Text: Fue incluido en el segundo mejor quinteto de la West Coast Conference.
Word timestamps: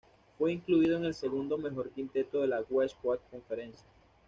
Fue 0.39 0.51
incluido 0.51 0.97
en 0.97 1.05
el 1.05 1.13
segundo 1.13 1.59
mejor 1.59 1.91
quinteto 1.91 2.41
de 2.41 2.47
la 2.47 2.63
West 2.71 2.97
Coast 3.03 3.21
Conference. 3.29 3.83